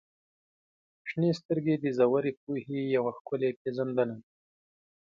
•شنې 1.09 1.31
سترګې 1.39 1.75
د 1.79 1.85
ژورې 1.97 2.31
پوهې 2.41 2.79
یوه 2.95 3.11
ښکلې 3.17 3.49
پیژندنه 3.61 4.05
ده. 4.09 4.17